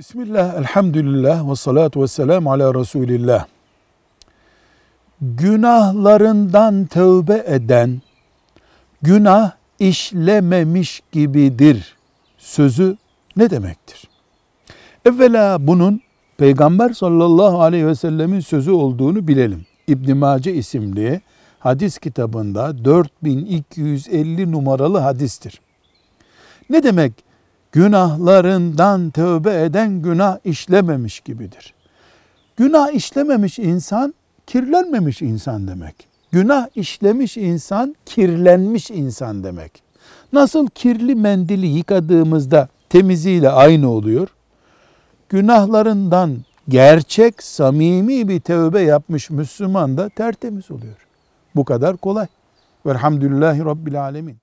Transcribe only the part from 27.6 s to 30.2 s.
Günahlarından tövbe eden